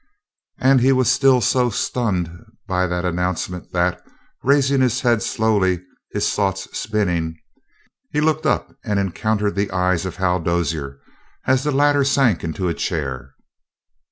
And 0.57 0.81
he 0.81 0.91
was 0.91 1.11
still 1.11 1.41
so 1.41 1.69
stunned 1.69 2.31
by 2.65 2.87
that 2.87 3.05
announcement 3.05 3.71
that, 3.71 4.01
raising 4.41 4.81
his 4.81 5.01
head 5.01 5.21
slowly, 5.21 5.83
his 6.11 6.33
thoughts 6.33 6.63
spinning, 6.75 7.37
he 8.09 8.19
looked 8.19 8.47
up 8.47 8.75
and 8.83 8.97
encountered 8.97 9.53
the 9.53 9.69
eyes 9.69 10.07
of 10.07 10.15
Hal 10.15 10.39
Dozier 10.39 10.99
as 11.45 11.63
the 11.63 11.71
latter 11.71 12.03
sank 12.03 12.43
into 12.43 12.67
a 12.67 12.73
chair. 12.73 13.35